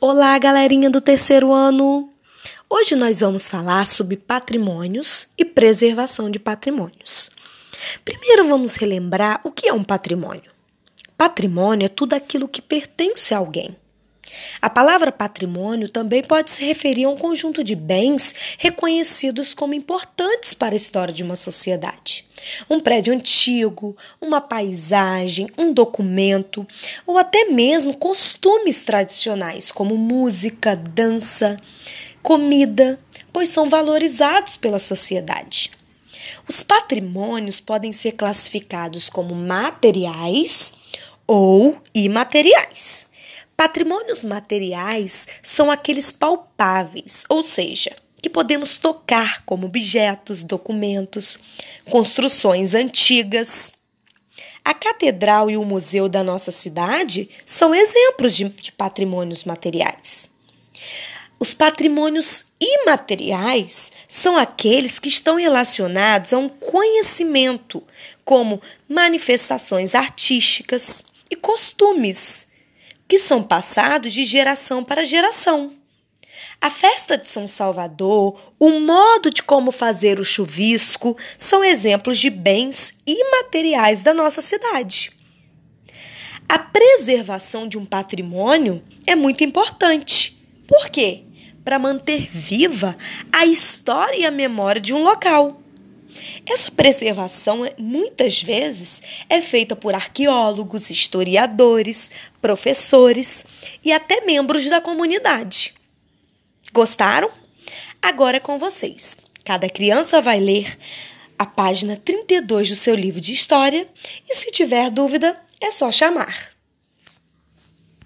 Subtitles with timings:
[0.00, 2.08] Olá, galerinha do terceiro ano!
[2.70, 7.30] Hoje nós vamos falar sobre patrimônios e preservação de patrimônios.
[8.04, 10.52] Primeiro vamos relembrar o que é um patrimônio.
[11.16, 13.76] Patrimônio é tudo aquilo que pertence a alguém.
[14.60, 20.54] A palavra patrimônio também pode se referir a um conjunto de bens reconhecidos como importantes
[20.54, 22.26] para a história de uma sociedade.
[22.68, 26.66] Um prédio antigo, uma paisagem, um documento
[27.06, 31.56] ou até mesmo costumes tradicionais como música, dança,
[32.22, 32.98] comida,
[33.32, 35.70] pois são valorizados pela sociedade.
[36.48, 40.74] Os patrimônios podem ser classificados como materiais
[41.26, 43.08] ou imateriais.
[43.58, 47.90] Patrimônios materiais são aqueles palpáveis, ou seja,
[48.22, 51.40] que podemos tocar como objetos, documentos,
[51.90, 53.72] construções antigas.
[54.64, 60.28] A catedral e o museu da nossa cidade são exemplos de, de patrimônios materiais.
[61.40, 67.82] Os patrimônios imateriais são aqueles que estão relacionados a um conhecimento,
[68.24, 72.46] como manifestações artísticas e costumes
[73.08, 75.72] que são passados de geração para geração.
[76.60, 82.30] A festa de São Salvador, o modo de como fazer o chuvisco são exemplos de
[82.30, 85.12] bens imateriais da nossa cidade.
[86.48, 90.44] A preservação de um patrimônio é muito importante.
[90.66, 91.22] Por quê?
[91.64, 92.96] Para manter viva
[93.32, 95.62] a história e a memória de um local.
[96.46, 103.44] Essa preservação, muitas vezes, é feita por arqueólogos, historiadores, professores
[103.84, 105.74] e até membros da comunidade.
[106.72, 107.30] Gostaram?
[108.00, 109.18] Agora é com vocês.
[109.44, 110.78] Cada criança vai ler
[111.38, 113.88] a página 32 do seu livro de história
[114.28, 116.57] e, se tiver dúvida, é só chamar.